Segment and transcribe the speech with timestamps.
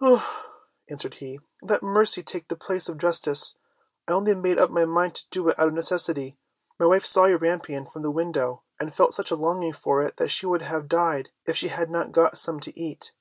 [0.00, 0.54] "Ah,"
[0.88, 3.58] answered he, "let mercy take the place of justice,
[4.08, 6.38] I only made up my mind to do it out of necessity.
[6.78, 10.16] My wife saw your rampion from the window, and felt such a longing for it
[10.16, 13.12] that she would have died if she had not got some to eat."